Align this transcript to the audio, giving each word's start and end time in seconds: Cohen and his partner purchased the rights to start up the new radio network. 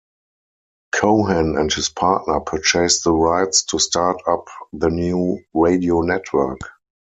Cohen 0.93 1.59
and 1.59 1.71
his 1.71 1.89
partner 1.89 2.39
purchased 2.39 3.03
the 3.03 3.11
rights 3.13 3.61
to 3.65 3.77
start 3.77 4.23
up 4.25 4.47
the 4.73 4.89
new 4.89 5.43
radio 5.53 6.01
network. 6.01 6.61